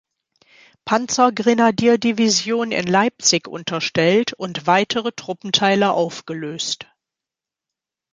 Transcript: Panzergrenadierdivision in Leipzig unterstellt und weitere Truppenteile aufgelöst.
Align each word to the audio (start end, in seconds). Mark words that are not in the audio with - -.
Panzergrenadierdivision 0.83 2.71
in 2.71 2.87
Leipzig 2.87 3.47
unterstellt 3.47 4.33
und 4.33 4.65
weitere 4.65 5.11
Truppenteile 5.11 5.91
aufgelöst. 5.91 6.87